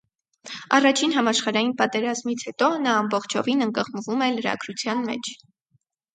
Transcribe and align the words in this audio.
Առաջին 0.77 1.11
համաշխարհային 1.17 1.73
պատերազմից 1.81 2.47
հետո, 2.47 2.71
նա 2.87 2.95
ամբողջովին 3.03 3.63
ընկղմվում 3.67 4.27
է 4.31 4.33
լրագրության 4.41 5.07
մեջ։ 5.13 5.33